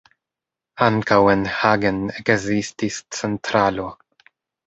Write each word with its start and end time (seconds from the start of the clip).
Ankaŭ 0.85 1.17
en 1.33 1.43
Hagen 1.57 1.99
ekzistis 2.21 2.97
centralo. 3.19 3.87